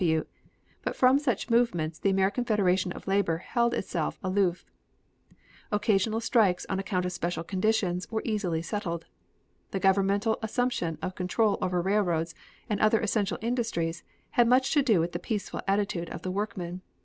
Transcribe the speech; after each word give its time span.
W. 0.01 0.17
W., 0.21 0.27
but 0.81 0.95
from 0.95 1.19
such 1.19 1.51
movements 1.51 1.99
the 1.99 2.09
American 2.09 2.43
Federation 2.43 2.91
of 2.91 3.05
Labor 3.05 3.37
held 3.37 3.75
itself 3.75 4.17
aloof. 4.23 4.65
Occasional 5.71 6.19
strikes, 6.21 6.65
on 6.69 6.79
account 6.79 7.05
of 7.05 7.11
special 7.11 7.43
conditions, 7.43 8.09
were 8.09 8.23
easily 8.25 8.63
settled. 8.63 9.05
The 9.69 9.79
governmental 9.79 10.39
assumption 10.41 10.97
of 11.03 11.13
control 11.13 11.59
over 11.61 11.79
railroads 11.83 12.33
and 12.67 12.79
other 12.79 12.99
essential 12.99 13.37
industries 13.41 14.01
had 14.31 14.47
much 14.47 14.73
to 14.73 14.81
do 14.81 14.99
with 14.99 15.11
the 15.11 15.19
peaceful 15.19 15.61
attitude 15.67 16.09
of 16.09 16.23
the 16.23 16.31
workmen. 16.31 16.81